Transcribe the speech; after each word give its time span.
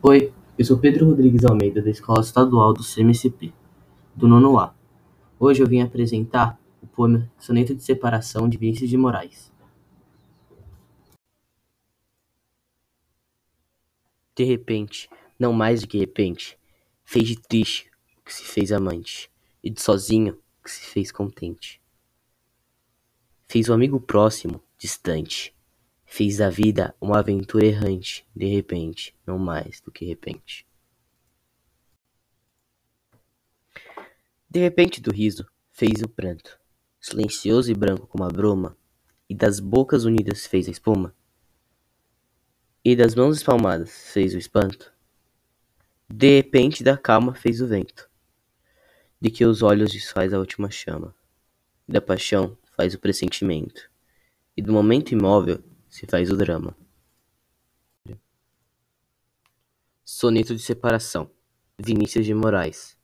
Oi, 0.00 0.32
eu 0.56 0.64
sou 0.64 0.78
Pedro 0.78 1.06
Rodrigues 1.06 1.44
Almeida, 1.44 1.82
da 1.82 1.90
Escola 1.90 2.20
Estadual 2.20 2.72
do 2.72 2.84
CMSP, 2.84 3.52
do 4.14 4.28
nono 4.28 4.56
A. 4.56 4.72
Hoje 5.40 5.60
eu 5.60 5.66
vim 5.66 5.80
apresentar 5.80 6.56
o 6.80 6.86
poema 6.86 7.28
Soneto 7.36 7.74
de 7.74 7.82
Separação 7.82 8.48
de 8.48 8.56
Vinícius 8.56 8.88
de 8.88 8.96
Moraes. 8.96 9.52
De 14.36 14.44
repente, 14.44 15.10
não 15.36 15.52
mais 15.52 15.80
do 15.80 15.88
que 15.88 15.98
repente, 15.98 16.56
fez 17.04 17.26
de 17.26 17.34
triste 17.36 17.90
o 18.18 18.22
que 18.24 18.32
se 18.32 18.44
fez 18.44 18.70
amante, 18.70 19.28
e 19.64 19.68
de 19.68 19.82
sozinho 19.82 20.38
o 20.60 20.62
que 20.62 20.70
se 20.70 20.82
fez 20.82 21.10
contente. 21.10 21.82
Fez 23.48 23.68
o 23.68 23.72
amigo 23.72 24.00
próximo, 24.00 24.62
distante, 24.78 25.52
Fez 26.10 26.38
da 26.38 26.48
vida 26.48 26.96
uma 26.98 27.18
aventura 27.18 27.66
errante, 27.66 28.26
de 28.34 28.46
repente, 28.46 29.14
não 29.26 29.38
mais 29.38 29.78
do 29.82 29.92
que 29.92 30.06
repente. 30.06 30.66
De 34.50 34.58
repente 34.58 35.02
do 35.02 35.12
riso, 35.12 35.46
fez 35.70 36.02
o 36.02 36.08
pranto, 36.08 36.58
silencioso 36.98 37.70
e 37.70 37.74
branco 37.74 38.06
como 38.06 38.24
a 38.24 38.28
bruma, 38.28 38.76
e 39.28 39.34
das 39.34 39.60
bocas 39.60 40.04
unidas 40.04 40.46
fez 40.46 40.66
a 40.66 40.70
espuma, 40.70 41.14
e 42.82 42.96
das 42.96 43.14
mãos 43.14 43.36
espalmadas 43.36 44.10
fez 44.10 44.34
o 44.34 44.38
espanto. 44.38 44.92
De 46.08 46.36
repente 46.36 46.82
da 46.82 46.96
calma 46.96 47.34
fez 47.34 47.60
o 47.60 47.66
vento, 47.66 48.10
de 49.20 49.30
que 49.30 49.44
os 49.44 49.62
olhos 49.62 49.92
desfaz 49.92 50.32
a 50.32 50.38
última 50.38 50.70
chama, 50.70 51.14
da 51.86 52.00
paixão 52.00 52.56
faz 52.74 52.94
o 52.94 52.98
pressentimento, 52.98 53.90
e 54.56 54.62
do 54.62 54.72
momento 54.72 55.12
imóvel 55.12 55.62
se 55.88 56.06
faz 56.06 56.30
o 56.30 56.36
drama. 56.36 56.76
Soneto 60.04 60.54
de 60.54 60.62
Separação, 60.62 61.30
Vinícius 61.78 62.24
de 62.26 62.34
Moraes 62.34 62.97